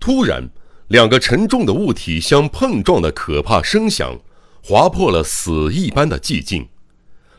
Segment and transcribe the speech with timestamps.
[0.00, 0.50] 突然，
[0.88, 4.18] 两个沉重的物体相碰撞的可怕声响，
[4.64, 6.66] 划破了死一般的寂静。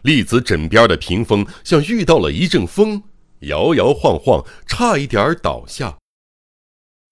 [0.03, 3.03] 栗子枕边的屏风像遇到了一阵风，
[3.39, 5.97] 摇摇晃晃，差一点倒下。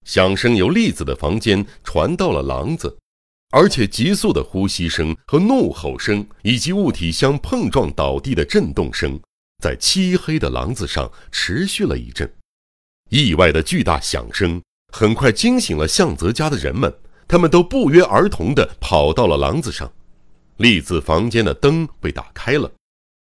[0.05, 2.97] 响声由栗子的房间传到了廊子，
[3.51, 9.19] 而且急速的呼吸声和怒吼声，以及物体相碰撞倒地的震动声，
[9.63, 12.31] 在漆黑的廊子上持续了一阵。
[13.09, 14.61] 意外的巨大响声。
[14.91, 16.93] 很快惊醒了向泽家的人们，
[17.27, 19.91] 他们都不约而同地跑到了廊子上。
[20.57, 22.71] 栗子房间的灯被打开了，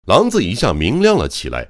[0.07, 1.69] 廊子一下明亮了起来。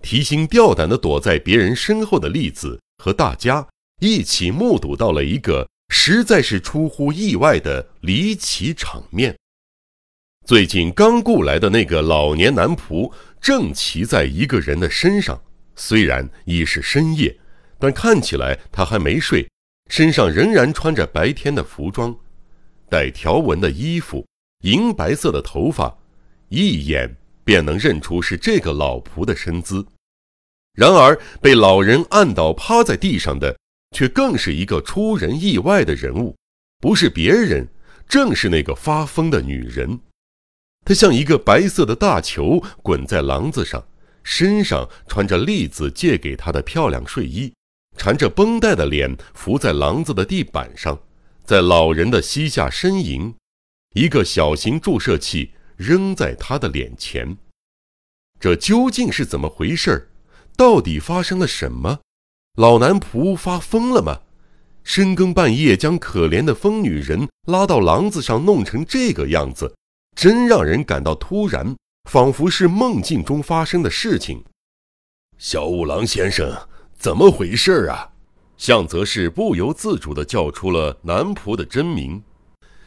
[0.00, 3.66] 提心吊胆地躲在别人身后的栗子和大家
[4.00, 9.36] 一起目睹到了一个实在是出乎意外的离奇场面。
[10.44, 15.40] 最近刚雇来的那个老年男仆正骑在一个人的身上，
[15.76, 17.36] 虽然已是深夜。
[17.82, 19.44] 但看起来他还没睡，
[19.90, 22.16] 身上仍然穿着白天的服装，
[22.88, 24.24] 带条纹的衣服，
[24.60, 25.92] 银白色的头发，
[26.48, 29.84] 一眼便能认出是这个老仆的身姿。
[30.74, 33.58] 然而被老人按倒趴在地上的，
[33.96, 36.36] 却更是一个出人意外的人物，
[36.80, 37.66] 不是别人，
[38.08, 39.98] 正是那个发疯的女人。
[40.84, 43.84] 她像一个白色的大球滚在廊子上，
[44.22, 47.52] 身上穿着栗子借给她的漂亮睡衣。
[47.96, 50.98] 缠着绷带的脸伏在廊子的地板上，
[51.44, 53.34] 在老人的膝下呻吟，
[53.94, 57.36] 一个小型注射器扔在他的脸前。
[58.40, 60.08] 这究竟是怎么回事儿
[60.56, 62.00] 到底发生了什么？
[62.56, 64.20] 老男仆发疯了吗？
[64.82, 69.76] 深更半夜将可怜的疯女人拉到廊子上，弄成这个样子，
[70.16, 71.76] 真让人感到突然，
[72.10, 74.44] 仿佛是梦境中发生的事情。
[75.38, 76.68] 小五郎先生。
[77.02, 78.08] 怎么回事啊？
[78.56, 82.22] 向泽氏不由自主地叫出了男仆的真名。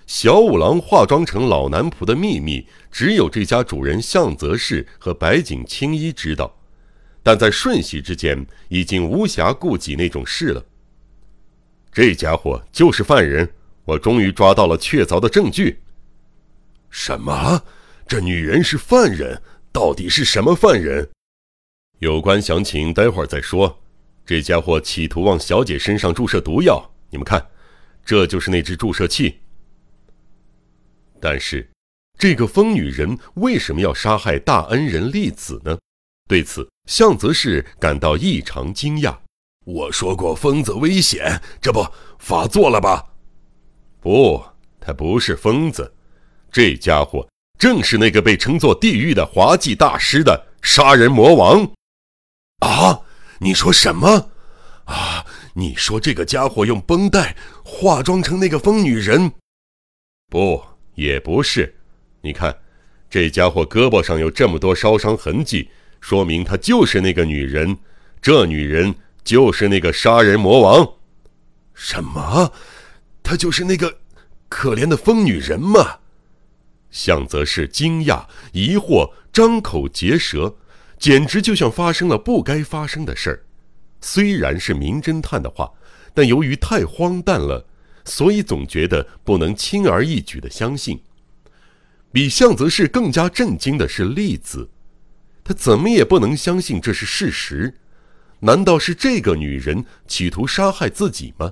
[0.07, 6.57] 小五郎化妆成老男仆的秘密，只有这家主人向泽氏和白井青衣知道。
[7.21, 10.63] 但在瞬息之间，已经无暇顾及那种事了。
[11.91, 13.51] 这家伙就是犯人，
[13.83, 15.81] 我终于抓到了确凿的证据。
[16.89, 17.61] 什么？
[18.07, 19.41] 这女人是犯人？
[19.73, 21.09] 到底是什么犯人？
[21.99, 23.77] 有关详情，待会儿再说。
[24.25, 27.45] 这家伙企图往小姐身上注射毒药，你们看，
[28.03, 29.39] 这就是那只注射器。
[31.21, 31.69] 但是，
[32.17, 35.77] 这个疯女人为什么要杀害大恩人栗子呢？
[36.27, 39.15] 对此，向泽氏感到异常惊讶。
[39.63, 41.85] 我说过，疯子危险，这不
[42.17, 43.03] 发作了吧？
[44.01, 44.43] 不，
[44.79, 45.93] 他不是疯子，
[46.51, 47.27] 这家伙
[47.59, 51.71] 正是那个被称作地狱的滑稽大师的杀人魔王。
[52.59, 53.01] 啊！
[53.39, 54.31] 你说什么？
[54.85, 55.25] 啊！
[55.53, 59.31] 你说这个家伙用绷带化妆成那个疯女人？
[60.29, 60.63] 不，
[60.95, 61.73] 也不是。
[62.21, 62.55] 你看，
[63.09, 65.69] 这家伙胳膊上有这么多烧伤痕迹，
[66.01, 67.77] 说明他就是那个女人。
[68.21, 70.93] 这女人就是那个杀人魔王。
[71.73, 72.51] 什么？
[73.23, 73.99] 她就是那个
[74.49, 75.99] 可怜的疯女人吗？
[76.91, 80.55] 向泽是惊讶、疑惑，张口结舌。
[80.97, 83.45] 简直就像发生了不该发生的事儿。
[84.01, 85.71] 虽然是名侦探的话，
[86.13, 87.65] 但由于太荒诞了，
[88.03, 91.01] 所以总觉得不能轻而易举的相信。
[92.11, 94.69] 比向泽氏更加震惊的是栗子，
[95.43, 97.73] 他怎么也不能相信这是事实。
[98.39, 101.51] 难道是这个女人企图杀害自己吗？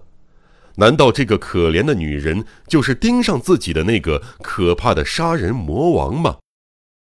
[0.76, 6.38] 难道这个可怜的女人就是盯上自己的那个可怕的杀人魔王吗？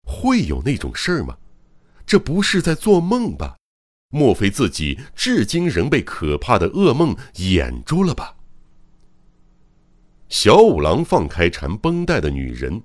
[0.04, 1.36] 会有那种事儿吗？
[2.06, 3.56] 这不是在做梦吧？
[4.10, 8.36] 莫非自己至今仍被可怕的噩梦掩住了吧？
[10.28, 12.82] 小五郎放开缠绷带的女人，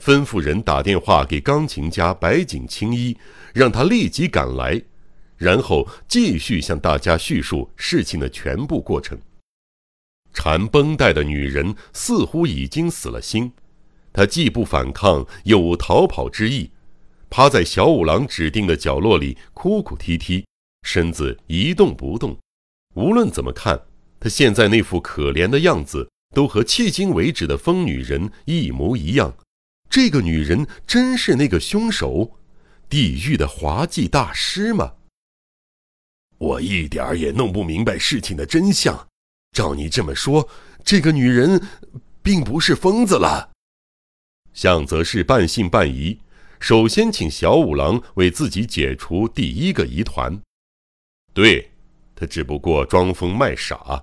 [0.00, 3.16] 吩咐人打电话给钢琴家白井青衣，
[3.52, 4.80] 让他立即赶来，
[5.36, 9.18] 然后继续向大家叙述事情的全部过程。
[10.32, 13.52] 缠绷带的女人似乎已经死了心，
[14.12, 16.70] 她既不反抗，又无逃跑之意。
[17.30, 20.46] 趴在小五郎指定的角落里，哭哭啼啼，
[20.82, 22.36] 身子一动不动。
[22.94, 23.80] 无论怎么看，
[24.18, 29.36] 他现在那副可怜的样子，都和迄今为止的疯女人一模一样。
[29.90, 32.38] 这个女人真是那个凶手，
[32.88, 34.94] 地狱的滑稽大师吗？
[36.38, 39.08] 我一点儿也弄不明白事情的真相。
[39.52, 40.48] 照你这么说，
[40.84, 41.60] 这个女人
[42.22, 43.50] 并不是疯子了。
[44.52, 46.18] 向泽是半信半疑。
[46.60, 50.40] 首先，请小五郎为自己解除第一个疑团。
[51.32, 51.70] 对，
[52.16, 54.02] 他只不过装疯卖傻，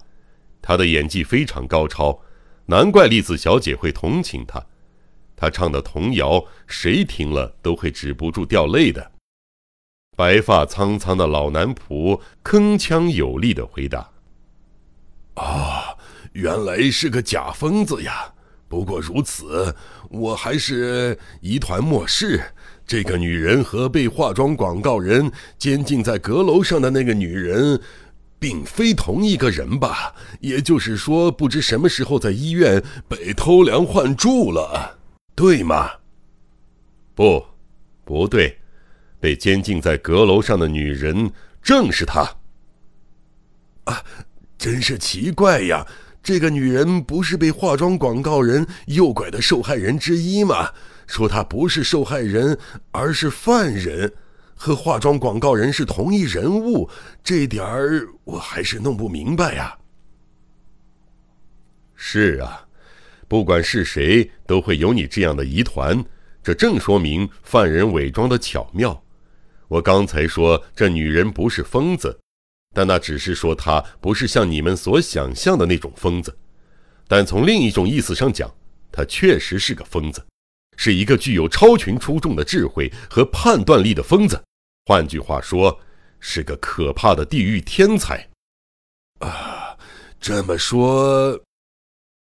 [0.61, 2.21] 他的演技非常高超，
[2.67, 4.65] 难怪栗子小姐会同情他。
[5.35, 9.11] 他唱的童谣，谁听了都会止不住掉泪的。
[10.15, 14.11] 白发苍苍的老男仆铿锵有力的回答
[15.35, 15.97] ：“啊，
[16.31, 18.34] 原来是个假疯子呀！
[18.67, 19.75] 不过如此，
[20.09, 22.41] 我还是一团漠视。
[22.85, 27.81] 这个女人和被化妆广告人监禁在阁楼上的那个女人。”
[28.37, 30.13] 并非同一个人吧？
[30.39, 34.99] 也就是说，不知什么时候在医院被偷梁换柱了，
[35.33, 35.89] 对吗？
[37.15, 37.43] 不，
[38.03, 38.59] 不对，
[39.19, 41.31] 被监禁在阁楼上的女人
[41.63, 42.21] 正是她。
[43.85, 44.03] 啊，
[44.59, 45.87] 真是奇怪呀！
[46.25, 50.71] 这个女人不是被化妆广告人诱拐的受害人之一吗？
[51.05, 52.57] 说她不是受害人，
[52.89, 54.11] 而是犯人。
[54.55, 56.89] 和化妆广告人是同一人物，
[57.23, 59.77] 这点儿我还是弄不明白呀。
[61.93, 62.65] 是啊，
[63.27, 66.03] 不管是谁，都会有你这样的疑团，
[66.41, 68.99] 这正说明犯人伪装的巧妙。
[69.67, 72.17] 我刚才说这女人不是疯子，
[72.75, 76.37] 但那只是说他不是像你们所想象的那种疯子。
[77.07, 78.53] 但从另一种意思上讲，
[78.91, 80.23] 他确实是个疯子。
[80.75, 84.43] 是一个具有超群出众的智慧和判断力的疯子，
[84.87, 85.79] 换句话说，
[86.19, 88.27] 是个可怕的地狱天才。
[89.19, 89.77] 啊，
[90.19, 91.41] 这么说，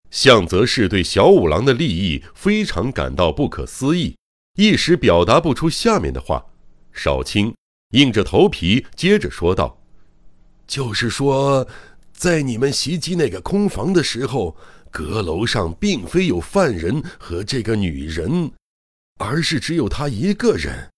[0.10, 4.18] 向泽氏对小五郎的利益非常感到不可思议，
[4.56, 6.46] 一时表达不出下面的话。
[6.92, 7.56] 少卿
[7.92, 9.81] 硬着头皮接着说道
[10.72, 11.68] ：“就是说，
[12.14, 14.56] 在你们袭击那个空房的时候。”
[14.94, 18.52] 阁楼上并非有犯人和这个女人，
[19.20, 20.90] 而是只有她一个人。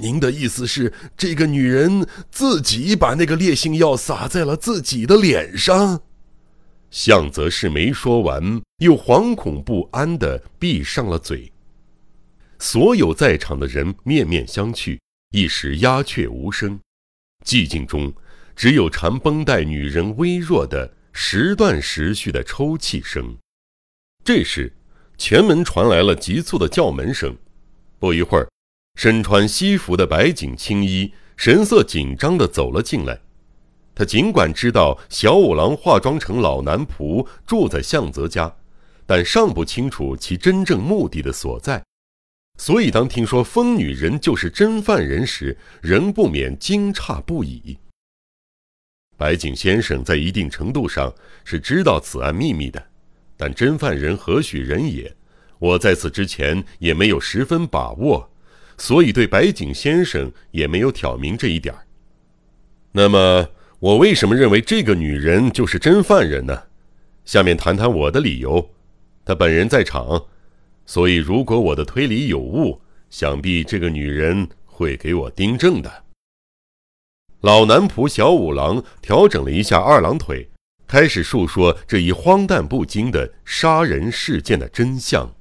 [0.00, 6.00] 您的意思是，这个女人自己把那个烈性药撒在了自己的脸上？
[6.92, 11.52] 向泽是没说完，又惶恐不安地闭上了嘴。
[12.60, 14.96] 所有在场的人面面相觑，
[15.32, 16.78] 一时鸦雀无声。
[17.44, 18.14] 寂静中，
[18.60, 20.92] 只有缠绷带女人微弱的。
[21.14, 23.34] 时断时续的抽泣声。
[24.22, 24.70] 这时，
[25.16, 27.34] 前门传来了急促的叫门声。
[27.98, 28.46] 不一会儿，
[28.96, 33.18] 身穿西服的白景青衣神色紧张地走了进来。
[33.94, 38.54] 他尽管知道小五郎化妆成老男仆住在向泽家，
[39.06, 41.82] 但尚不清楚其真正目的的所在，
[42.58, 47.78] 所以当听说疯女人就是真犯人时，仍不免惊诧不已。
[49.20, 51.12] 白井先生在一定程度上
[51.44, 52.82] 是知道此案秘密的，
[53.36, 55.14] 但真犯人何许人也，
[55.58, 58.30] 我在此之前也没有十分把握，
[58.78, 61.74] 所以对白井先生也没有挑明这一点。
[62.92, 63.46] 那么，
[63.78, 66.62] 我为什么认为这个女人就是真犯人呢？
[67.26, 68.70] 下面谈谈我的理由。
[69.26, 70.24] 她本人在场，
[70.86, 72.80] 所以如果我的推理有误，
[73.10, 76.04] 想必这个女人会给我订正的。
[77.42, 80.50] 老男仆小五郎调整了一下二郎腿，
[80.86, 85.34] 开始述说这一荒诞不经的杀人事件的真相。